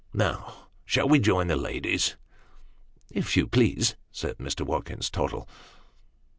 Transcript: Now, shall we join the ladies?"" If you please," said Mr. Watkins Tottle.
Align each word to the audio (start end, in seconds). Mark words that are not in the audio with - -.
Now, 0.15 0.69
shall 0.83 1.07
we 1.07 1.19
join 1.19 1.45
the 1.45 1.55
ladies?"" 1.55 2.15
If 3.11 3.37
you 3.37 3.45
please," 3.45 3.95
said 4.11 4.39
Mr. 4.39 4.65
Watkins 4.65 5.11
Tottle. 5.11 5.47